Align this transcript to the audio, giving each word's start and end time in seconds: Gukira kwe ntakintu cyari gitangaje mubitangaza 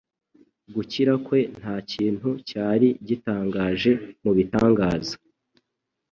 Gukira 0.75 1.13
kwe 1.25 1.39
ntakintu 1.59 2.29
cyari 2.49 2.87
gitangaje 3.07 3.91
mubitangaza 4.23 5.13